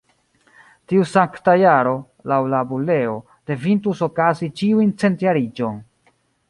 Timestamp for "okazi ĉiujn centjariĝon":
4.09-5.81